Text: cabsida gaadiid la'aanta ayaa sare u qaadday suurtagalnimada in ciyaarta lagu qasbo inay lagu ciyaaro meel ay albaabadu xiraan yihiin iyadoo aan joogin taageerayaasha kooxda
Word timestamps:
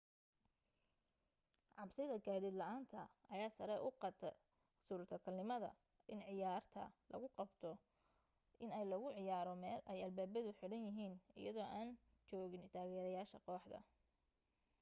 cabsida 1.75 2.15
gaadiid 2.25 2.55
la'aanta 2.61 3.01
ayaa 3.33 3.51
sare 3.57 3.75
u 3.87 3.89
qaadday 4.01 4.35
suurtagalnimada 4.85 5.69
in 6.13 6.19
ciyaarta 6.27 6.83
lagu 7.11 7.27
qasbo 7.37 7.69
inay 8.65 8.83
lagu 8.91 9.07
ciyaaro 9.17 9.53
meel 9.63 9.79
ay 9.91 9.99
albaabadu 10.05 10.57
xiraan 10.59 10.85
yihiin 10.89 11.13
iyadoo 11.39 11.67
aan 11.77 11.89
joogin 12.29 12.65
taageerayaasha 12.73 13.37
kooxda 13.45 13.79